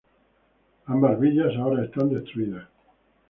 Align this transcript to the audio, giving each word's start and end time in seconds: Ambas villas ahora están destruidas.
Ambas 0.87 1.19
villas 1.19 1.55
ahora 1.57 1.85
están 1.85 2.09
destruidas. 2.09 2.67